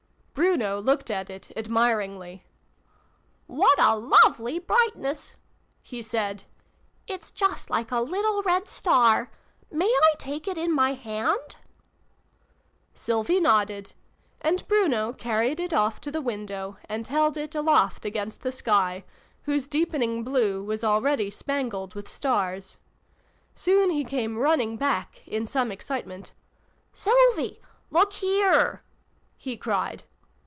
[0.33, 2.43] Bruno looked at it admiringly."
[3.47, 5.35] What a lovely brightness!"
[5.91, 6.45] he said."
[7.07, 9.29] It's just like a little red star!
[9.69, 11.57] May I take it in my hand?"
[12.95, 13.93] Sylvie nodded:
[14.41, 19.03] and Bruno carried it off to the window, and held it aloft against the sky,
[19.43, 22.79] whose deepening blue was already spangled with stars.
[23.53, 26.31] Soon he came running back in some excitement.
[26.93, 27.61] "Sylvie!
[27.91, 28.81] Look here!"
[29.37, 30.03] he cried.